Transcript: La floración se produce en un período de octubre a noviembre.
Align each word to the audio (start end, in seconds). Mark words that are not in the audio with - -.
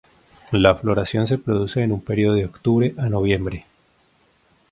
La 0.51 0.73
floración 0.73 1.27
se 1.27 1.37
produce 1.37 1.83
en 1.83 1.91
un 1.91 2.01
período 2.01 2.33
de 2.33 2.45
octubre 2.45 2.95
a 2.97 3.07
noviembre. 3.07 3.67